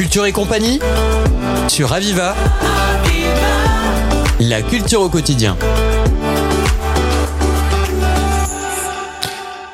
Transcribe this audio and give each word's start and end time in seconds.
Culture 0.00 0.24
et 0.24 0.32
compagnie 0.32 0.80
sur 1.68 1.92
Aviva. 1.92 2.34
La 4.40 4.62
culture 4.62 5.02
au 5.02 5.10
quotidien. 5.10 5.58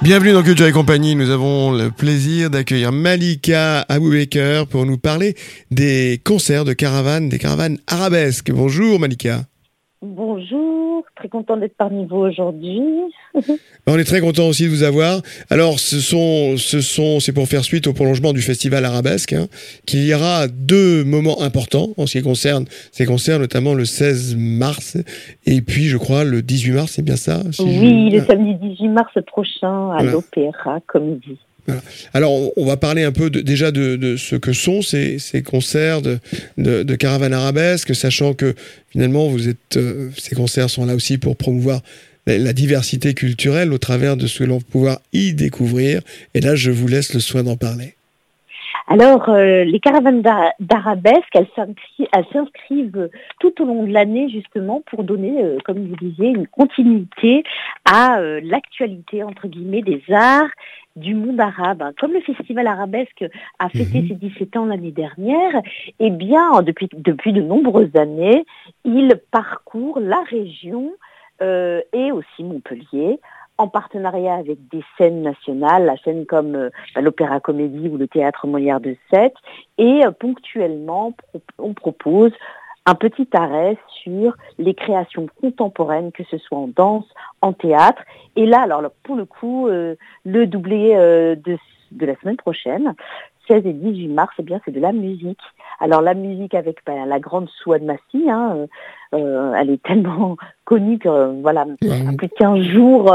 Bienvenue 0.02 0.32
dans 0.32 0.42
Culture 0.42 0.66
et 0.66 0.72
compagnie. 0.72 1.14
Nous 1.14 1.30
avons 1.30 1.70
le 1.70 1.92
plaisir 1.92 2.50
d'accueillir 2.50 2.90
Malika 2.90 3.82
Aboubaker 3.82 4.64
pour 4.68 4.84
nous 4.84 4.98
parler 4.98 5.36
des 5.70 6.20
concerts 6.24 6.64
de 6.64 6.72
caravanes, 6.72 7.28
des 7.28 7.38
caravanes 7.38 7.78
arabesques. 7.86 8.50
Bonjour 8.50 8.98
Malika. 8.98 9.44
Bonjour, 10.14 11.04
très 11.16 11.28
content 11.28 11.56
d'être 11.56 11.76
parmi 11.76 12.06
vous 12.06 12.16
aujourd'hui. 12.16 12.80
On 13.86 13.98
est 13.98 14.04
très 14.04 14.20
content 14.20 14.46
aussi 14.46 14.64
de 14.64 14.68
vous 14.68 14.82
avoir. 14.82 15.20
Alors, 15.50 15.80
ce 15.80 16.00
sont, 16.00 16.56
ce 16.56 16.80
sont, 16.80 17.20
c'est 17.20 17.32
pour 17.32 17.48
faire 17.48 17.64
suite 17.64 17.86
au 17.86 17.92
prolongement 17.92 18.32
du 18.32 18.40
festival 18.40 18.84
arabesque, 18.84 19.32
hein, 19.32 19.48
qu'il 19.84 20.06
y 20.06 20.14
aura 20.14 20.48
deux 20.48 21.04
moments 21.04 21.42
importants 21.42 21.88
en 21.96 22.06
ce 22.06 22.18
qui 22.18 22.24
concerne 22.24 22.66
ces 22.92 23.04
concerts, 23.04 23.38
notamment 23.38 23.74
le 23.74 23.84
16 23.84 24.36
mars 24.36 24.96
et 25.46 25.60
puis, 25.60 25.86
je 25.86 25.96
crois, 25.96 26.24
le 26.24 26.42
18 26.42 26.72
mars, 26.72 26.92
c'est 26.92 27.02
bien 27.02 27.16
ça 27.16 27.40
Oui, 27.60 28.10
le 28.10 28.20
samedi 28.20 28.54
18 28.54 28.88
mars 28.88 29.12
prochain 29.26 29.90
à 29.90 30.02
l'Opéra 30.02 30.80
Comédie. 30.86 31.38
Alors, 32.14 32.52
on 32.56 32.64
va 32.64 32.76
parler 32.76 33.02
un 33.02 33.12
peu 33.12 33.30
déjà 33.30 33.70
de, 33.70 34.16
ce 34.16 34.36
que 34.36 34.52
sont 34.52 34.82
ces, 34.82 35.18
concerts 35.44 36.02
de, 36.02 36.18
de, 36.58 36.94
caravane 36.94 37.32
arabesque, 37.32 37.94
sachant 37.94 38.34
que 38.34 38.54
finalement, 38.90 39.34
euh, 39.76 40.10
ces 40.16 40.34
concerts 40.34 40.70
sont 40.70 40.86
là 40.86 40.94
aussi 40.94 41.18
pour 41.18 41.36
promouvoir 41.36 41.82
la, 42.26 42.52
diversité 42.52 43.14
culturelle 43.14 43.72
au 43.72 43.78
travers 43.78 44.16
de 44.16 44.26
ce 44.26 44.40
que 44.40 44.44
l'on 44.44 44.58
va 44.58 44.64
pouvoir 44.70 45.00
y 45.12 45.32
découvrir. 45.32 46.00
Et 46.34 46.40
là, 46.40 46.56
je 46.56 46.70
vous 46.70 46.88
laisse 46.88 47.14
le 47.14 47.20
soin 47.20 47.42
d'en 47.42 47.56
parler. 47.56 47.95
Alors, 48.88 49.28
euh, 49.28 49.64
les 49.64 49.80
caravanes 49.80 50.22
d'arabesque, 50.60 51.34
elles 51.34 51.48
s'inscrivent 52.32 53.10
tout 53.40 53.62
au 53.62 53.64
long 53.64 53.82
de 53.82 53.92
l'année 53.92 54.28
justement 54.28 54.82
pour 54.86 55.02
donner, 55.02 55.42
euh, 55.42 55.58
comme 55.64 55.88
vous 55.88 55.96
disiez, 55.96 56.28
une 56.28 56.46
continuité 56.46 57.42
à 57.84 58.20
l'actualité, 58.42 59.22
entre 59.24 59.48
guillemets, 59.48 59.82
des 59.82 60.02
arts 60.10 60.50
du 60.94 61.14
monde 61.14 61.40
arabe. 61.40 61.92
Comme 62.00 62.12
le 62.12 62.20
festival 62.20 62.66
arabesque 62.66 63.24
a 63.58 63.68
fêté 63.68 64.02
mhm. 64.02 64.08
ses 64.08 64.14
17 64.14 64.56
ans 64.56 64.66
l'année 64.66 64.92
dernière, 64.92 65.60
eh 66.00 66.10
bien, 66.10 66.62
depuis, 66.62 66.88
depuis 66.92 67.32
de 67.32 67.42
nombreuses 67.42 67.94
années, 67.96 68.44
il 68.84 69.20
parcourt 69.30 70.00
la 70.00 70.22
région 70.30 70.92
euh, 71.42 71.82
et 71.92 72.12
aussi 72.12 72.42
Montpellier 72.42 73.20
en 73.58 73.68
partenariat 73.68 74.34
avec 74.34 74.58
des 74.68 74.82
scènes 74.96 75.22
nationales, 75.22 75.84
la 75.84 75.96
scène 75.98 76.26
comme 76.26 76.54
euh, 76.54 76.70
bah, 76.94 77.00
l'Opéra 77.00 77.40
Comédie 77.40 77.88
ou 77.88 77.96
le 77.96 78.08
Théâtre 78.08 78.46
Molière 78.46 78.80
de 78.80 78.96
Sète, 79.10 79.34
et 79.78 80.04
euh, 80.04 80.10
ponctuellement 80.10 81.14
on 81.58 81.74
propose 81.74 82.32
un 82.86 82.94
petit 82.94 83.28
arrêt 83.32 83.76
sur 84.02 84.36
les 84.58 84.72
créations 84.72 85.26
contemporaines, 85.40 86.12
que 86.12 86.22
ce 86.30 86.38
soit 86.38 86.58
en 86.58 86.68
danse, 86.68 87.06
en 87.42 87.52
théâtre. 87.52 88.02
Et 88.36 88.46
là, 88.46 88.62
alors 88.62 88.82
pour 89.02 89.16
le 89.16 89.24
coup, 89.24 89.66
euh, 89.66 89.96
le 90.24 90.46
doublé 90.46 90.94
euh, 90.94 91.34
de, 91.34 91.58
de, 91.90 92.06
la 92.06 92.14
semaine 92.20 92.36
prochaine, 92.36 92.94
16 93.48 93.66
et 93.66 93.72
18 93.72 94.08
mars, 94.08 94.32
eh 94.38 94.42
bien 94.42 94.60
c'est 94.64 94.70
de 94.70 94.80
la 94.80 94.92
musique. 94.92 95.40
Alors 95.80 96.00
la 96.00 96.14
musique 96.14 96.54
avec 96.54 96.78
ben, 96.86 97.06
la 97.06 97.18
grande 97.18 97.48
Souad 97.48 97.82
Massi, 97.82 98.30
hein, 98.30 98.66
euh, 99.14 99.52
elle 99.54 99.70
est 99.70 99.82
tellement 99.82 100.36
connue 100.64 100.98
que 100.98 101.40
voilà, 101.42 101.66
plus 101.80 101.88
de 101.88 102.34
15 102.38 102.60
jours 102.60 103.12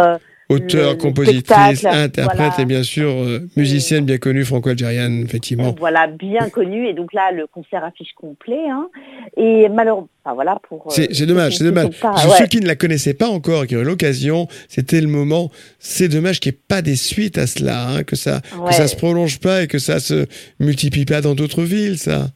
auteur, 0.52 0.98
compositrice, 0.98 1.86
interprète 1.86 2.60
et 2.60 2.66
bien 2.66 2.84
sûr 2.84 3.10
euh, 3.10 3.48
musicienne 3.56 4.06
bien 4.06 4.18
connue 4.18 4.44
franco-algérienne, 4.44 5.24
effectivement. 5.24 5.76
Voilà, 5.80 6.08
bien 6.08 6.50
connue. 6.50 6.88
Et 6.88 6.94
donc 6.94 7.14
là, 7.14 7.32
le 7.32 7.48
concert 7.48 7.84
affiche 7.84 8.14
complet. 8.16 8.70
Hein. 8.70 8.90
Et 9.38 9.70
malheureusement, 9.70 10.10
voilà 10.34 10.60
pour. 10.68 10.88
Euh, 10.88 11.06
c'est 11.12 11.26
dommage, 11.26 11.58
c'est 11.58 11.64
dommage. 11.64 11.90
Ceux 12.38 12.48
qui 12.48 12.60
ne 12.60 12.68
la 12.68 12.76
connaissaient 12.76 13.14
pas 13.14 13.28
encore, 13.28 13.66
qui 13.66 13.76
ont 13.76 13.82
eu 13.82 13.86
l'occasion, 13.86 14.48
c'était 14.68 15.02
le 15.02 15.08
moment. 15.08 15.50
C'est 15.80 16.08
dommage 16.08 16.40
qu'il 16.40 16.52
n'y 16.52 16.58
ait 16.58 16.62
pas 16.68 16.82
des 16.82 16.96
suites 16.96 17.38
à 17.38 17.48
cela, 17.48 17.88
hein, 17.88 18.04
que 18.04 18.16
ça, 18.16 18.42
que 18.42 18.74
ça 18.74 18.88
se 18.88 18.96
prolonge 18.96 19.40
pas 19.40 19.64
et 19.64 19.68
que 19.68 19.80
ça 19.80 20.00
se 20.00 20.28
multiplie 20.60 21.06
pas 21.06 21.22
dans 21.22 21.36
d'autres 21.36 21.64
villes, 21.64 21.98
ça. 21.98 22.28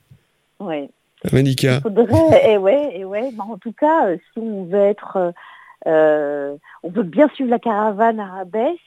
Ouais. 0.60 0.90
Manika. 1.32 1.82
Faudrait, 1.82 2.52
et 2.52 2.58
ouais, 2.58 2.92
et 2.94 3.06
ouais. 3.06 3.32
en 3.40 3.58
tout 3.58 3.74
cas, 3.74 4.08
euh, 4.08 4.18
si 4.34 4.40
on 4.40 4.66
veut 4.66 4.80
être 4.80 5.34
euh, 5.88 6.56
on 6.86 6.92
peut 6.92 7.04
bien 7.04 7.28
suivre 7.34 7.50
la 7.50 7.60
caravane 7.60 8.20
arabesque. 8.20 8.80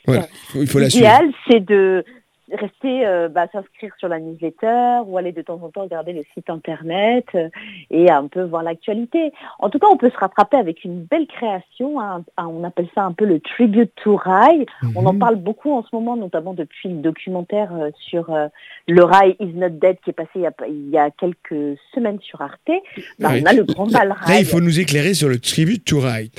il 0.55 0.67
faut 0.69 0.79
L'idéal, 0.79 1.31
c'est 1.49 1.61
de 1.61 2.05
rester, 2.53 3.07
euh, 3.07 3.29
bah, 3.29 3.47
s'inscrire 3.53 3.93
sur 3.99 4.09
la 4.09 4.21
newsletter 4.21 5.01
ou 5.07 5.19
aller 5.19 5.33
de 5.33 5.43
temps 5.43 5.61
en 5.63 5.69
temps 5.69 5.83
regarder 5.83 6.13
le 6.13 6.23
site 6.33 6.49
internet 6.49 7.27
euh, 7.35 7.49
et 7.91 8.11
un 8.11 8.27
peu 8.27 8.43
voir 8.43 8.63
l'actualité. 8.63 9.33
En 9.59 9.69
tout 9.69 9.79
cas, 9.79 9.89
on 9.91 9.97
peut 9.97 10.11
se 10.11 10.17
rattraper 10.17 10.57
avec 10.57 10.85
une 10.85 11.03
belle 11.03 11.27
création. 11.27 12.01
Hein, 12.01 12.25
on 12.39 12.65
appelle 12.65 12.89
ça 12.95 13.03
un 13.03 13.13
peu 13.13 13.27
le 13.27 13.41
tribute 13.41 13.93
to 13.97 14.17
rail. 14.17 14.65
On 14.95 15.05
en 15.05 15.13
mhm. 15.13 15.19
parle 15.19 15.37
beaucoup 15.37 15.73
en 15.73 15.83
ce 15.83 15.89
moment, 15.93 16.17
notamment 16.17 16.55
depuis 16.55 16.89
le 16.89 17.01
documentaire 17.01 17.71
sur 17.99 18.35
le 18.87 19.05
rail 19.05 19.37
is 19.41 19.53
not 19.55 19.71
dead 19.71 19.99
qui 20.03 20.11
est 20.11 20.15
passé 20.15 20.47
il 20.69 20.89
y 20.89 20.97
a, 20.97 21.11
quelques 21.11 21.79
semaines 21.95 22.21
sur 22.21 22.41
Arte. 22.41 22.71
Bah, 23.19 23.31
on 23.33 23.45
a 23.45 23.53
le 23.53 23.65
grand 23.65 23.89
bal 23.89 24.13
rail. 24.13 24.35
Là, 24.35 24.41
il 24.41 24.47
faut 24.47 24.61
nous 24.61 24.81
éclairer 24.81 25.13
sur 25.13 25.29
le 25.29 25.39
tribute 25.39 25.85
to 25.85 26.01
rail. 26.01 26.31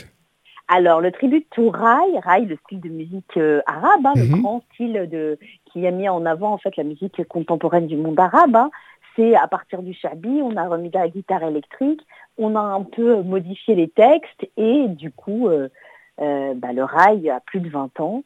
Alors, 0.72 1.02
le 1.02 1.12
tribut 1.12 1.44
to 1.50 1.72
Rai, 1.72 2.20
Rai, 2.24 2.46
le 2.46 2.56
style 2.58 2.80
de 2.80 2.90
musique 2.90 3.38
euh, 3.38 3.60
arabe, 3.66 4.06
hein, 4.06 4.14
le 4.16 4.26
mhm. 4.26 4.40
grand 4.40 4.64
style 4.72 5.10
de, 5.12 5.40
qui 5.66 5.86
a 5.88 5.92
mis 5.92 6.08
en 6.08 6.28
avant 6.28 6.54
en 6.54 6.60
fait 6.60 6.78
la 6.78 6.84
musique 6.84 7.28
contemporaine 7.28 7.88
du 7.88 7.98
monde 7.98 8.20
arabe, 8.20 8.56
hein, 8.56 8.70
c'est 9.16 9.36
à 9.36 9.48
partir 9.48 9.82
du 9.82 9.96
shabi, 9.96 10.30
on 10.44 10.56
a 10.58 10.68
remis 10.68 10.92
la 10.94 11.10
guitare 11.10 11.42
électrique, 11.42 12.02
on 12.38 12.56
a 12.56 12.60
un 12.60 12.84
peu 12.84 13.24
modifié 13.24 13.74
les 13.74 13.90
textes 13.90 14.48
et 14.58 14.88
du 14.90 15.12
coup, 15.12 15.48
euh, 15.48 15.70
euh, 16.22 16.54
bah, 16.54 16.72
le 16.72 16.84
Rai 16.84 17.28
a 17.32 17.40
plus 17.40 17.62
de 17.62 17.70
20 17.70 18.00
ans. 18.00 18.24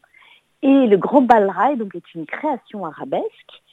Et 0.62 0.88
le 0.88 0.98
Grand 0.98 1.22
Bal 1.22 1.50
Rai 1.50 1.78
donc, 1.78 1.96
est 1.96 2.14
une 2.14 2.26
création 2.26 2.86
arabesque 2.86 3.64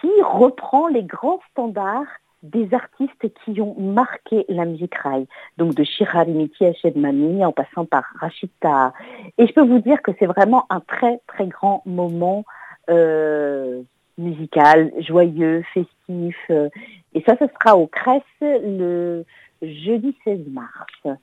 qui 0.00 0.10
reprend 0.22 0.88
les 0.88 1.04
grands 1.04 1.40
standards 1.52 2.06
des 2.42 2.68
artistes 2.72 3.26
qui 3.44 3.60
ont 3.60 3.74
marqué 3.78 4.44
la 4.48 4.64
musique 4.64 4.94
rail, 4.94 5.26
donc 5.56 5.74
de 5.74 5.84
Shirarimiti 5.84 6.64
à 6.64 6.72
Shedmani 6.72 7.44
en 7.44 7.52
passant 7.52 7.84
par 7.84 8.04
Rachita. 8.20 8.92
Et 9.38 9.46
je 9.46 9.52
peux 9.52 9.66
vous 9.66 9.80
dire 9.80 10.02
que 10.02 10.12
c'est 10.18 10.26
vraiment 10.26 10.66
un 10.70 10.80
très 10.80 11.20
très 11.26 11.46
grand 11.46 11.82
moment 11.84 12.44
euh, 12.90 13.82
musical, 14.18 14.92
joyeux, 15.00 15.62
festif. 15.74 16.36
Euh, 16.50 16.68
et 17.14 17.22
ça, 17.26 17.36
ce 17.40 17.46
sera 17.46 17.76
au 17.76 17.86
Cresse 17.86 18.22
le 18.40 19.24
jeudi 19.62 20.16
16 20.24 20.40
mars. 20.50 21.18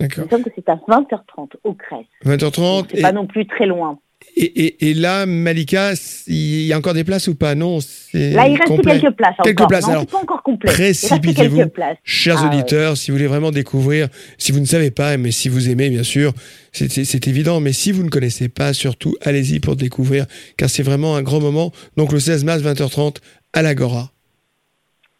D'accord. 0.00 0.26
Il 0.30 0.38
me 0.38 0.44
que 0.44 0.50
c'est 0.54 0.68
à 0.68 0.76
20h30 0.76 1.54
au 1.64 1.74
Cresse. 1.74 2.06
20h30. 2.24 2.88
C'est 2.94 3.02
pas 3.02 3.12
non 3.12 3.26
plus 3.26 3.46
très 3.46 3.66
loin. 3.66 3.98
Et, 4.40 4.94
là, 4.94 5.26
Malika, 5.26 5.94
il 6.28 6.66
y 6.66 6.72
a 6.72 6.78
encore 6.78 6.94
des 6.94 7.02
places 7.02 7.26
ou 7.26 7.34
pas? 7.34 7.56
Non, 7.56 7.78
Là, 8.14 8.46
il 8.46 8.56
reste 8.56 8.82
quelques 8.82 9.16
places. 9.16 9.34
Quelques 9.42 9.60
encore. 9.60 9.68
places. 9.68 9.86
Non, 9.86 9.90
alors, 9.90 10.06
pas 10.06 10.18
encore 10.18 10.42
complet. 10.44 10.70
Précipitez-vous, 10.70 11.64
chers 12.04 12.44
ah, 12.44 12.46
auditeurs, 12.46 12.96
si 12.96 13.10
vous 13.10 13.16
voulez 13.16 13.26
vraiment 13.26 13.50
découvrir, 13.50 14.08
si 14.36 14.52
vous 14.52 14.60
ne 14.60 14.64
savez 14.64 14.92
pas, 14.92 15.16
mais 15.16 15.32
si 15.32 15.48
vous 15.48 15.68
aimez, 15.68 15.90
bien 15.90 16.04
sûr, 16.04 16.32
c'est 16.72 17.26
évident. 17.26 17.60
Mais 17.60 17.72
si 17.72 17.90
vous 17.90 18.04
ne 18.04 18.10
connaissez 18.10 18.48
pas, 18.48 18.72
surtout, 18.72 19.16
allez-y 19.22 19.58
pour 19.58 19.74
découvrir, 19.74 20.26
car 20.56 20.70
c'est 20.70 20.84
vraiment 20.84 21.16
un 21.16 21.22
grand 21.22 21.40
moment. 21.40 21.72
Donc 21.96 22.12
le 22.12 22.20
16 22.20 22.44
mars, 22.44 22.62
20h30, 22.62 23.16
à 23.52 23.62
l'Agora. 23.62 24.12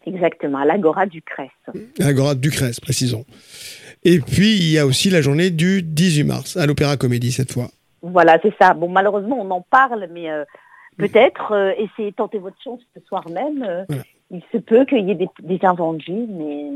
Exactement, 0.07 0.59
à 0.59 0.65
l'Agora 0.65 1.07
du 1.07 1.23
Crès. 1.23 1.51
L'Agora 1.99 2.35
du 2.35 2.51
Crès, 2.51 2.81
précisons. 2.81 3.25
Et 4.05 4.21
puis, 4.21 4.57
il 4.57 4.71
y 4.71 4.79
a 4.79 4.87
aussi 4.87 5.11
la 5.11 5.21
journée 5.23 5.51
du 5.51 5.83
18 5.83 6.25
mars, 6.25 6.57
à 6.57 6.67
l'Opéra 6.67 6.97
Comédie 6.97 7.33
cette 7.33 7.53
fois. 7.53 7.69
Voilà, 8.03 8.39
c'est 8.43 8.55
ça. 8.61 8.75
Bon, 8.75 8.89
malheureusement, 8.89 9.39
on 9.41 9.51
en 9.51 9.61
parle, 9.61 10.09
mais 10.13 10.31
euh, 10.31 10.45
peut-être 10.97 11.53
euh, 11.53 11.73
essayez 11.77 12.13
tenter 12.13 12.39
votre 12.39 12.61
chance 12.63 12.81
ce 12.95 13.03
soir 13.07 13.29
même. 13.29 13.63
Euh, 13.63 13.85
il 14.31 14.43
se 14.53 14.59
peut 14.59 14.85
qu'il 14.85 15.07
y 15.07 15.11
ait 15.11 15.15
des, 15.15 15.29
des 15.43 15.59
invendus, 15.65 16.27
mais 16.29 16.71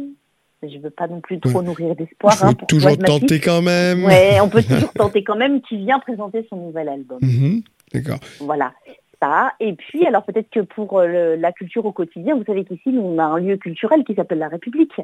je 0.62 0.76
ne 0.76 0.82
veux 0.82 0.90
pas 0.90 1.06
non 1.06 1.20
plus 1.20 1.38
trop 1.38 1.62
nourrir 1.62 1.94
d'espoir. 1.94 2.34
Hein, 2.42 2.54
toujours 2.68 2.96
tenter 2.98 3.40
quand 3.40 3.62
même. 3.62 4.04
Ouais, 4.04 4.40
on 4.40 4.48
peut 4.48 4.62
toujours 4.62 4.92
tenter 4.94 5.22
quand 5.22 5.36
même. 5.36 5.60
Qui 5.62 5.76
vient 5.76 5.98
présenter 6.00 6.46
son 6.48 6.56
nouvel 6.56 6.88
album. 6.88 7.18
Mhm, 7.20 7.62
d'accord. 7.92 8.18
Voilà. 8.40 8.72
Ça. 9.20 9.52
Et 9.60 9.74
puis, 9.74 10.04
alors 10.04 10.24
peut-être 10.24 10.50
que 10.50 10.60
pour 10.60 11.00
la 11.00 11.52
culture 11.52 11.84
au 11.86 11.92
quotidien, 11.92 12.34
vous 12.34 12.44
savez 12.44 12.64
qu'ici, 12.64 12.88
nous, 12.88 13.02
on 13.02 13.18
a 13.18 13.24
un 13.24 13.38
lieu 13.38 13.56
culturel 13.56 14.02
qui 14.02 14.14
s'appelle 14.14 14.38
la 14.38 14.48
République. 14.48 15.00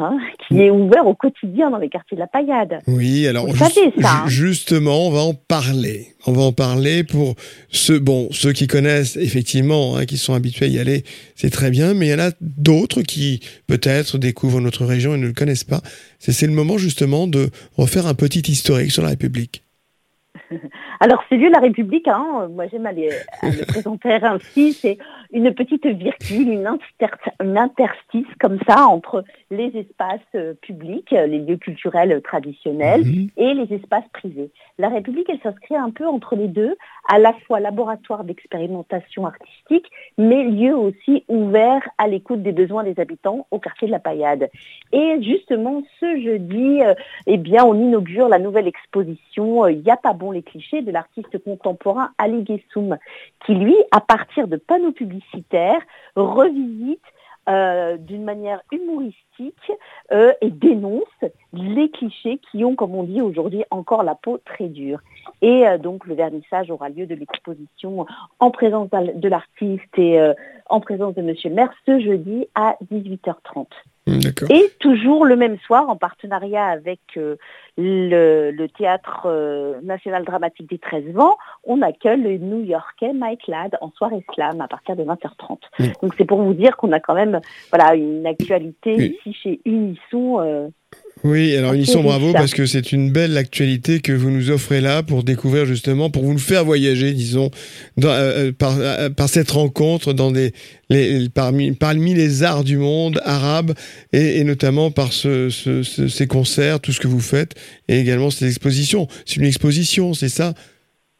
Hein, 0.00 0.18
qui 0.48 0.62
est 0.62 0.70
ouvert 0.70 1.06
au 1.06 1.14
quotidien 1.14 1.70
dans 1.70 1.76
les 1.76 1.90
quartiers 1.90 2.16
de 2.16 2.20
la 2.20 2.26
Paillade. 2.26 2.78
Oui, 2.86 3.26
alors 3.26 3.46
hein. 3.46 4.24
justement, 4.28 5.08
on 5.08 5.10
va 5.10 5.20
en 5.20 5.34
parler. 5.34 6.14
On 6.26 6.32
va 6.32 6.42
en 6.42 6.52
parler 6.52 7.04
pour 7.04 7.34
ceux, 7.68 7.98
bon, 7.98 8.28
ceux 8.30 8.52
qui 8.52 8.66
connaissent 8.66 9.16
effectivement, 9.16 9.96
hein, 9.96 10.06
qui 10.06 10.16
sont 10.16 10.32
habitués 10.32 10.66
à 10.66 10.68
y 10.68 10.78
aller, 10.78 11.04
c'est 11.34 11.50
très 11.50 11.70
bien, 11.70 11.92
mais 11.92 12.06
il 12.06 12.10
y 12.10 12.14
en 12.14 12.18
a 12.18 12.30
d'autres 12.40 13.02
qui 13.02 13.40
peut-être 13.66 14.16
découvrent 14.16 14.60
notre 14.60 14.86
région 14.86 15.14
et 15.14 15.18
ne 15.18 15.26
le 15.26 15.34
connaissent 15.34 15.64
pas. 15.64 15.82
C'est 16.18 16.46
le 16.46 16.52
moment 16.52 16.78
justement 16.78 17.26
de 17.26 17.50
refaire 17.76 18.06
un 18.06 18.14
petit 18.14 18.50
historique 18.50 18.92
sur 18.92 19.02
la 19.02 19.10
République. 19.10 19.64
Alors, 21.00 21.22
c'est 21.28 21.36
lieu 21.36 21.48
la 21.48 21.60
République, 21.60 22.08
hein, 22.08 22.48
moi 22.50 22.66
j'aime 22.70 22.86
aller 22.86 23.10
le 23.42 23.64
présenter 23.66 24.12
ainsi, 24.22 24.74
c'est 24.74 24.98
une 25.32 25.54
petite 25.54 25.86
virgule, 25.86 26.48
une, 26.48 27.56
interstice 27.56 28.26
comme 28.38 28.58
ça 28.68 28.86
entre 28.86 29.24
les 29.50 29.76
espaces 29.76 30.20
euh, 30.36 30.54
publics, 30.54 31.10
les 31.10 31.38
lieux 31.38 31.56
culturels 31.56 32.20
traditionnels 32.22 33.04
mhm. 33.04 33.28
et 33.36 33.54
les 33.54 33.74
espaces 33.74 34.08
privés. 34.12 34.50
La 34.78 34.88
République, 34.88 35.28
elle 35.28 35.40
s'inscrit 35.40 35.76
un 35.76 35.90
peu 35.90 36.06
entre 36.06 36.36
les 36.36 36.46
deux, 36.46 36.76
à 37.08 37.18
la 37.18 37.32
fois 37.46 37.58
laboratoire 37.58 38.22
d'expérimentation 38.22 39.26
artistique, 39.26 39.90
mais 40.16 40.44
lieu 40.44 40.76
aussi 40.76 41.24
ouvert 41.28 41.82
à 41.98 42.06
l'écoute 42.06 42.42
des 42.42 42.52
besoins 42.52 42.84
des 42.84 43.00
habitants 43.00 43.48
au 43.50 43.58
quartier 43.58 43.88
de 43.88 43.92
la 43.92 43.98
Paillade. 43.98 44.48
Et 44.92 45.20
justement, 45.20 45.82
ce 45.98 46.20
jeudi, 46.20 46.82
euh, 46.82 46.94
eh 47.26 47.36
bien, 47.36 47.64
on 47.64 47.74
inaugure 47.74 48.28
la 48.28 48.38
nouvelle 48.38 48.68
exposition 48.68 49.64
euh, 49.64 49.72
Y 49.72 49.90
a 49.90 49.96
pas 49.96 50.12
bon 50.12 50.30
les 50.30 50.42
clichés 50.42 50.82
de 50.82 50.92
l'artiste 50.92 51.42
contemporain 51.42 52.10
Ali 52.18 52.44
Gessoum, 52.46 52.98
qui 53.44 53.54
lui, 53.54 53.76
à 53.90 54.00
partir 54.00 54.46
de 54.46 54.56
panneaux 54.56 54.92
publicitaires, 54.92 55.80
revisite 56.14 57.02
euh, 57.50 57.96
d'une 57.96 58.22
manière 58.22 58.60
humoristique 58.70 59.72
euh, 60.12 60.32
et 60.40 60.50
dénonce 60.50 61.02
les 61.52 61.90
clichés 61.90 62.38
qui 62.50 62.64
ont, 62.64 62.76
comme 62.76 62.94
on 62.94 63.02
dit 63.02 63.20
aujourd'hui, 63.20 63.64
encore 63.70 64.04
la 64.04 64.14
peau 64.14 64.38
très 64.44 64.68
dure. 64.68 65.00
Et 65.42 65.66
euh, 65.66 65.76
donc 65.76 66.06
le 66.06 66.14
vernissage 66.14 66.70
aura 66.70 66.90
lieu 66.90 67.06
de 67.06 67.14
l'exposition 67.16 68.06
en 68.38 68.50
présence 68.52 68.88
de 68.90 69.28
l'artiste 69.28 69.98
et 69.98 70.20
en 70.68 70.80
présence 70.80 71.14
de 71.14 71.22
Monsieur 71.22 71.50
Maire 71.50 71.72
ce 71.86 71.98
jeudi 71.98 72.46
à 72.54 72.76
18h30. 72.92 73.66
Et 74.50 74.70
toujours 74.78 75.24
le 75.24 75.36
même 75.36 75.58
soir, 75.60 75.88
en 75.88 75.96
partenariat 75.96 76.66
avec 76.66 77.00
euh, 77.16 77.36
le, 77.76 78.66
Théâtre 78.66 79.22
euh, 79.26 79.80
National 79.82 80.24
Dramatique 80.24 80.68
des 80.68 80.78
13 80.78 81.04
Vents, 81.12 81.36
on 81.64 81.82
accueille 81.82 82.20
le 82.20 82.38
New-Yorkais 82.38 83.12
Mike 83.12 83.46
Ladd 83.46 83.76
en 83.80 83.90
soirée 83.92 84.24
slam 84.34 84.60
à 84.60 84.68
partir 84.68 84.96
de 84.96 85.04
20h30. 85.04 85.58
Donc 86.02 86.14
c'est 86.16 86.24
pour 86.24 86.42
vous 86.42 86.54
dire 86.54 86.76
qu'on 86.76 86.92
a 86.92 87.00
quand 87.00 87.14
même 87.14 87.40
voilà, 87.70 87.94
une 87.94 88.26
actualité 88.26 88.94
ici 88.94 89.32
chez 89.32 89.60
Unisson 89.64 90.40
euh, 90.40 90.68
oui, 91.22 91.54
alors 91.54 91.74
Unisson, 91.74 92.02
bravo, 92.02 92.32
parce 92.32 92.52
que 92.52 92.64
c'est 92.64 92.92
une 92.92 93.10
belle 93.10 93.36
actualité 93.36 94.00
que 94.00 94.12
vous 94.12 94.30
nous 94.30 94.50
offrez 94.50 94.80
là 94.80 95.02
pour 95.02 95.22
découvrir 95.22 95.66
justement, 95.66 96.08
pour 96.08 96.24
vous 96.24 96.38
faire 96.38 96.64
voyager, 96.64 97.12
disons, 97.12 97.50
dans, 97.98 98.08
euh, 98.08 98.48
euh, 98.48 98.52
par, 98.52 98.76
euh, 98.78 99.10
par, 99.10 99.28
cette 99.28 99.50
rencontre 99.50 100.14
dans 100.14 100.30
des, 100.30 100.52
les, 100.88 101.28
parmi, 101.28 101.72
parmi 101.72 102.14
les 102.14 102.42
arts 102.42 102.64
du 102.64 102.78
monde 102.78 103.20
arabe 103.24 103.74
et, 104.14 104.38
et 104.38 104.44
notamment 104.44 104.90
par 104.90 105.12
ce, 105.12 105.50
ce, 105.50 105.82
ces 105.82 106.26
concerts, 106.26 106.80
tout 106.80 106.92
ce 106.92 107.00
que 107.00 107.08
vous 107.08 107.20
faites 107.20 107.54
et 107.88 107.98
également 107.98 108.30
ces 108.30 108.46
expositions. 108.46 109.06
C'est 109.26 109.36
une 109.36 109.44
exposition, 109.44 110.14
c'est 110.14 110.30
ça? 110.30 110.54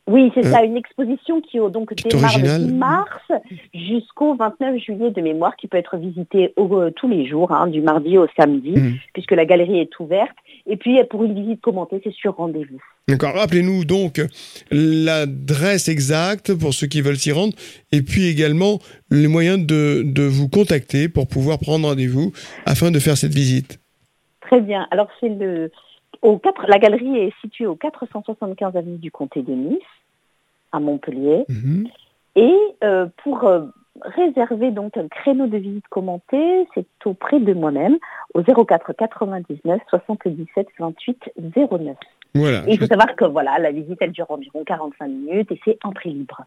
Oui, 0.08 0.32
c'est 0.34 0.42
ça, 0.42 0.64
une 0.64 0.76
exposition 0.76 1.40
qui 1.40 1.58
donc 1.58 1.94
démarre 1.94 2.38
le 2.38 2.72
mars 2.72 3.22
jusqu'au 3.72 4.34
29 4.34 4.78
juillet 4.78 5.10
de 5.10 5.20
mémoire, 5.20 5.54
qui 5.56 5.68
peut 5.68 5.76
être 5.76 5.96
visitée 5.98 6.52
euh, 6.58 6.90
tous 6.90 7.08
les 7.08 7.28
jours, 7.28 7.52
hein, 7.52 7.68
du 7.68 7.80
mardi 7.80 8.18
au 8.18 8.26
samedi, 8.36 8.72
mmh. 8.72 8.94
puisque 9.12 9.30
la 9.32 9.44
galerie 9.44 9.78
est 9.78 10.00
ouverte. 10.00 10.34
Et 10.66 10.76
puis 10.76 10.98
pour 11.08 11.22
une 11.22 11.34
visite 11.34 11.60
commentée, 11.60 12.00
c'est 12.02 12.12
sur 12.12 12.34
rendez-vous. 12.36 12.80
D'accord. 13.08 13.34
Rappelez-nous 13.34 13.84
donc 13.84 14.20
l'adresse 14.70 15.88
exacte 15.88 16.54
pour 16.54 16.74
ceux 16.74 16.86
qui 16.86 17.02
veulent 17.02 17.16
s'y 17.16 17.32
rendre, 17.32 17.54
et 17.92 18.02
puis 18.02 18.26
également 18.26 18.80
les 19.10 19.28
moyens 19.28 19.64
de, 19.64 20.02
de 20.04 20.22
vous 20.22 20.48
contacter 20.48 21.08
pour 21.08 21.28
pouvoir 21.28 21.58
prendre 21.58 21.86
rendez-vous 21.88 22.32
afin 22.66 22.90
de 22.90 22.98
faire 22.98 23.16
cette 23.16 23.34
visite. 23.34 23.78
Très 24.40 24.60
bien. 24.60 24.88
Alors 24.90 25.08
c'est 25.20 25.28
le 25.28 25.70
au 26.22 26.38
4, 26.38 26.66
la 26.68 26.78
galerie 26.78 27.16
est 27.16 27.32
située 27.40 27.66
au 27.66 27.76
475 27.76 28.76
avenue 28.76 28.98
du 28.98 29.10
Comté 29.10 29.42
de 29.42 29.52
Nice 29.52 29.78
à 30.72 30.80
Montpellier. 30.80 31.44
Mhm. 31.48 31.88
Et 32.36 32.56
euh, 32.84 33.06
pour 33.24 33.44
euh, 33.44 33.66
réserver 34.02 34.70
donc 34.70 34.96
un 34.96 35.08
créneau 35.08 35.46
de 35.46 35.56
visite 35.56 35.88
commentée, 35.88 36.68
c'est 36.74 36.86
auprès 37.04 37.40
de 37.40 37.52
moi-même 37.54 37.98
au 38.34 38.42
04 38.42 38.92
99 38.92 39.80
77 39.88 40.68
28 40.78 41.30
09. 41.56 41.96
Voilà. 42.34 42.62
Et 42.68 42.74
il 42.74 42.78
faut 42.78 42.86
savoir 42.86 43.14
que 43.16 43.24
voilà, 43.24 43.58
la 43.58 43.72
visite 43.72 43.98
elle 44.00 44.12
dure 44.12 44.26
environ 44.28 44.62
45 44.64 45.08
minutes 45.08 45.50
et 45.50 45.60
c'est 45.64 45.78
entrée 45.82 46.10
libre. 46.10 46.46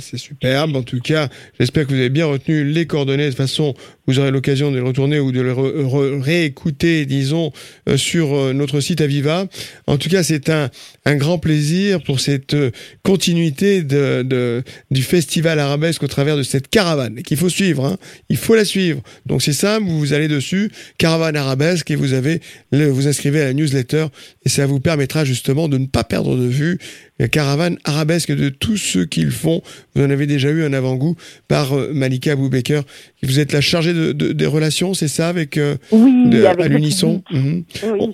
c'est 0.00 0.18
superbe. 0.18 0.76
En 0.76 0.82
tout 0.82 1.00
cas, 1.00 1.28
j'espère 1.58 1.86
que 1.86 1.90
vous 1.92 1.98
avez 1.98 2.10
bien 2.10 2.26
retenu 2.26 2.64
les 2.64 2.86
coordonnées. 2.86 3.24
De 3.24 3.28
toute 3.30 3.38
façon, 3.38 3.74
vous 4.06 4.18
aurez 4.18 4.30
l'occasion 4.30 4.70
de 4.70 4.76
les 4.76 4.82
retourner 4.82 5.20
ou 5.20 5.32
de 5.32 5.40
les 5.40 6.20
réécouter, 6.20 7.06
disons, 7.06 7.50
euh, 7.88 7.96
sur 7.96 8.34
euh, 8.34 8.52
notre 8.52 8.80
site 8.80 9.00
Aviva. 9.00 9.46
En 9.86 9.96
tout 9.96 10.10
cas, 10.10 10.22
c'est 10.22 10.50
un, 10.50 10.68
un 11.06 11.16
grand 11.16 11.38
plaisir 11.38 12.02
pour 12.02 12.20
cette 12.20 12.54
euh, 12.54 12.70
continuité 13.02 13.82
de, 13.82 14.22
de, 14.22 14.62
du 14.90 15.02
festival 15.02 15.58
arabesque 15.58 16.02
au 16.02 16.08
travers 16.08 16.36
de 16.36 16.42
cette 16.42 16.68
caravane 16.68 17.22
qu'il 17.22 17.38
faut 17.38 17.48
suivre. 17.48 17.86
Hein. 17.86 17.96
Il 18.28 18.36
faut 18.36 18.54
la 18.54 18.66
suivre. 18.66 19.00
Donc 19.24 19.40
c'est 19.40 19.52
simple, 19.52 19.86
vous 19.86 20.12
allez 20.12 20.28
dessus, 20.28 20.70
caravane 20.98 21.36
arabesque, 21.36 21.90
et 21.90 21.96
vous 21.96 22.12
avez 22.12 22.40
le, 22.70 22.88
vous 22.88 23.08
inscrivez 23.08 23.40
à 23.40 23.44
la 23.44 23.54
newsletter 23.54 24.06
et 24.44 24.48
ça 24.48 24.66
vous 24.66 24.80
permettra 24.80 25.21
justement 25.24 25.68
de 25.68 25.78
ne 25.78 25.86
pas 25.86 26.04
perdre 26.04 26.36
de 26.36 26.46
vue 26.46 26.78
la 27.18 27.28
caravane 27.28 27.78
arabesque 27.84 28.34
de 28.34 28.48
tous 28.48 28.76
ceux 28.76 29.04
qu'ils 29.04 29.30
font. 29.30 29.62
Vous 29.94 30.04
en 30.04 30.10
avez 30.10 30.26
déjà 30.26 30.50
eu 30.50 30.64
un 30.64 30.72
avant-goût 30.72 31.16
par 31.48 31.72
euh, 31.72 31.92
Malika 31.94 32.32
Aboubaker. 32.32 32.82
Vous 33.22 33.38
êtes 33.38 33.52
la 33.52 33.60
chargée 33.60 33.92
de, 33.92 34.12
des 34.12 34.46
relations, 34.46 34.94
c'est 34.94 35.08
ça, 35.08 35.28
avec, 35.28 35.56
euh, 35.56 35.76
oui, 35.92 36.44
à 36.46 36.68
l'Unisson 36.68 37.22
mhm. 37.30 37.64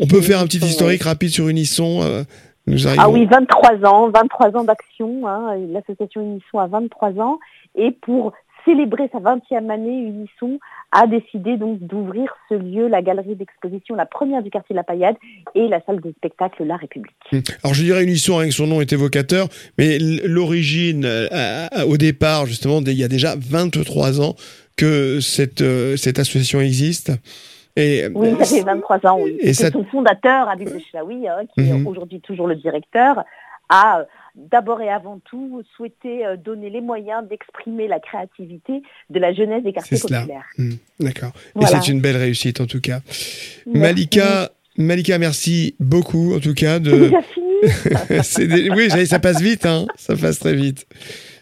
On 0.00 0.06
peut 0.06 0.20
faire 0.20 0.40
un 0.40 0.46
petit 0.46 0.58
historique 0.58 1.02
rapide 1.02 1.30
sur 1.30 1.48
Unisson 1.48 2.00
euh, 2.02 2.24
nous 2.68 2.86
Ah 2.86 3.08
oui, 3.08 3.26
23 3.26 3.88
ans, 3.88 4.10
23 4.10 4.56
ans 4.56 4.64
d'action. 4.64 5.26
Hein, 5.26 5.56
L'association 5.70 6.20
Unisson 6.20 6.58
a 6.58 6.66
23 6.66 7.18
ans. 7.20 7.38
Et 7.76 7.90
pour 7.90 8.32
célébrer 8.64 9.08
sa 9.12 9.18
20e 9.18 9.70
année, 9.70 10.02
Unisson 10.02 10.58
a 10.92 11.06
décidé 11.06 11.56
donc 11.56 11.80
d'ouvrir 11.80 12.34
ce 12.48 12.54
lieu, 12.54 12.88
la 12.88 13.02
galerie 13.02 13.34
d'exposition, 13.34 13.94
la 13.94 14.06
première 14.06 14.42
du 14.42 14.50
quartier 14.50 14.74
de 14.74 14.78
la 14.78 14.84
Paillade 14.84 15.16
et 15.54 15.68
la 15.68 15.80
salle 15.84 16.00
de 16.00 16.12
spectacle 16.12 16.64
La 16.64 16.76
République. 16.76 17.14
Alors 17.62 17.74
je 17.74 17.82
dirais 17.82 18.04
Unisson 18.04 18.38
avec 18.38 18.52
son 18.52 18.66
nom 18.66 18.80
est 18.80 18.92
évocateur, 18.92 19.48
mais 19.76 19.98
l'origine, 19.98 21.04
euh, 21.04 21.66
au 21.86 21.96
départ 21.96 22.46
justement, 22.46 22.80
il 22.80 22.92
y 22.92 23.04
a 23.04 23.08
déjà 23.08 23.34
23 23.36 24.20
ans 24.20 24.34
que 24.76 25.20
cette, 25.20 25.60
euh, 25.60 25.96
cette 25.96 26.18
association 26.18 26.60
existe. 26.60 27.12
Et, 27.76 28.08
oui, 28.14 28.34
ça 28.40 28.44
fait 28.44 28.62
23 28.62 29.06
ans, 29.06 29.18
oui. 29.20 29.36
Et 29.40 29.54
son 29.54 29.84
fondateur, 29.84 30.48
Abid 30.48 30.68
Chaoui, 30.90 31.28
hein, 31.28 31.42
qui 31.54 31.68
est 31.68 31.72
hum. 31.72 31.86
aujourd'hui 31.86 32.20
toujours 32.20 32.48
le 32.48 32.56
directeur, 32.56 33.24
a 33.68 34.04
d'abord 34.38 34.80
et 34.80 34.88
avant 34.88 35.18
tout 35.18 35.62
souhaité 35.76 36.24
euh, 36.24 36.36
donner 36.36 36.70
les 36.70 36.80
moyens 36.80 37.26
d'exprimer 37.28 37.88
la 37.88 38.00
créativité 38.00 38.82
de 39.10 39.18
la 39.18 39.32
jeunesse 39.32 39.62
des 39.64 39.72
quartiers 39.72 39.98
populaires. 39.98 40.46
Mmh, 40.56 40.74
d'accord. 41.00 41.32
Et 41.60 41.66
c'est 41.66 41.88
une 41.88 42.00
belle 42.00 42.16
réussite 42.16 42.60
en 42.60 42.66
tout 42.66 42.80
cas. 42.80 43.00
Malika, 43.66 44.50
Malika, 44.76 45.18
merci 45.18 45.74
beaucoup 45.80 46.34
en 46.34 46.40
tout 46.40 46.54
cas. 46.54 46.78
De... 46.78 46.90
Déjà 47.08 47.22
fini 47.22 48.70
Oui, 48.76 49.06
ça 49.06 49.18
passe 49.18 49.40
vite, 49.40 49.66
hein. 49.66 49.86
ça 49.96 50.16
passe 50.16 50.38
très 50.38 50.54
vite. 50.54 50.86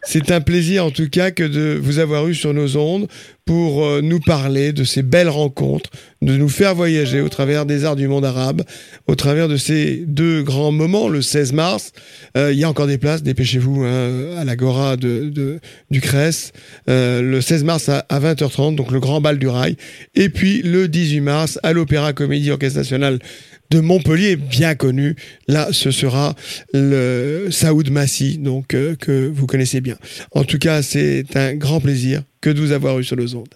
C'est 0.09 0.31
un 0.31 0.41
plaisir 0.41 0.85
en 0.85 0.93
tout 0.93 1.09
cas 1.09 1.33
que 1.33 1.43
de 1.43 1.77
vous 1.83 1.99
avoir 1.99 2.29
eu 2.29 2.35
sur 2.35 2.55
nos 2.55 2.77
ondes 2.77 3.09
pour 3.45 3.85
euh, 3.85 4.01
nous 4.03 4.21
parler 4.21 4.73
de 4.73 4.85
ces 4.85 5.03
belles 5.03 5.29
rencontres, 5.29 5.91
de 6.23 6.37
nous 6.37 6.49
faire 6.49 6.77
voyager 6.77 7.21
au 7.21 7.29
travers 7.29 7.67
des 7.67 7.85
arts 7.85 7.97
du 7.97 8.07
monde 8.07 8.25
arabe, 8.25 8.63
au 9.09 9.17
travers 9.17 9.49
de 9.49 9.57
ces 9.57 10.05
deux 10.07 10.45
grands 10.45 10.71
moments, 10.71 11.09
le 11.09 11.23
16 11.23 11.53
mars. 11.53 11.93
Euh, 12.37 12.53
il 12.53 12.59
y 12.59 12.63
a 12.63 12.69
encore 12.69 12.87
des 12.87 12.99
places, 12.99 13.25
dépêchez-vous 13.25 13.85
hein, 13.85 14.37
à 14.37 14.45
l'Agora 14.45 14.97
de, 14.97 15.61
du 15.91 16.01
Crès, 16.01 16.53
euh, 16.89 17.21
le 17.21 17.41
16 17.41 17.65
mars 17.65 17.89
à, 17.89 18.05
20h30, 18.09 18.77
donc 18.77 18.93
le 18.93 19.01
grand 19.01 19.21
bal 19.21 19.39
du 19.39 19.49
rail, 19.49 19.77
et 20.15 20.29
puis 20.29 20.63
le 20.63 20.87
18 20.87 21.21
mars 21.21 21.59
à 21.65 21.73
l'Opéra 21.73 22.13
Comédie 22.13 22.53
Orchestre 22.53 22.79
National 22.79 23.19
de 23.71 23.81
Montpellier, 23.81 24.37
bien 24.37 24.75
connu. 24.75 25.17
Là, 25.49 25.69
ce 25.73 25.91
sera 25.91 26.35
le 26.73 27.49
Saoud 27.51 27.91
Massi, 27.91 28.39
donc 28.39 28.75
euh, 28.75 28.95
que 28.97 29.29
vous 29.29 29.47
connaissez 29.47 29.81
bien. 29.81 29.97
En 30.33 30.45
tout 30.45 30.59
cas, 30.59 30.83
c'est 30.83 31.37
un 31.37 31.55
grand 31.55 31.81
plaisir 31.81 32.23
que 32.41 32.51
de 32.51 32.61
vous 32.61 32.73
avoir 32.73 32.99
eu 32.99 33.05
sur 33.05 33.17
le 33.17 33.35
ondes. 33.35 33.55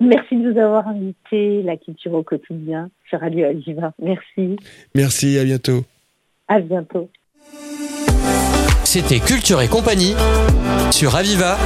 Merci 0.00 0.36
de 0.36 0.50
nous 0.52 0.58
avoir 0.58 0.88
invité 0.88 1.62
la 1.62 1.76
culture 1.76 2.12
au 2.12 2.22
quotidien 2.22 2.90
sur 3.08 3.20
Radio 3.20 3.46
Aviva. 3.46 3.92
Merci. 4.02 4.56
Merci, 4.94 5.38
à 5.38 5.44
bientôt. 5.44 5.84
À 6.48 6.60
bientôt. 6.60 7.08
C'était 8.84 9.18
Culture 9.18 9.60
et 9.62 9.68
compagnie 9.68 10.14
sur 10.90 11.16
Aviva. 11.16 11.56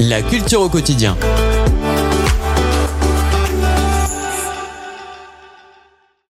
La 0.00 0.20
culture 0.20 0.62
au 0.62 0.68
quotidien. 0.68 1.16